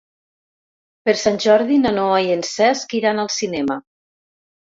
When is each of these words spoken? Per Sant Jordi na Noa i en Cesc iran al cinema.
Per 1.09 1.13
Sant 1.23 1.37
Jordi 1.43 1.77
na 1.83 1.91
Noa 1.97 2.17
i 2.29 2.33
en 2.37 2.41
Cesc 2.53 2.97
iran 3.01 3.25
al 3.25 3.31
cinema. 3.35 3.77